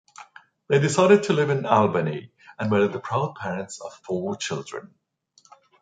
They 0.67 0.79
decided 0.79 1.21
to 1.25 1.33
live 1.33 1.51
in 1.51 1.67
Albany 1.67 2.31
and 2.57 2.71
were 2.71 2.87
the 2.87 2.99
proud 2.99 3.35
parents 3.35 3.79
of 3.79 3.93
four 4.03 4.35
children. 4.35 4.95